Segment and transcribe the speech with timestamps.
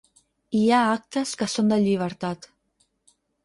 [0.59, 2.51] Hi ha actes que són de llibertat.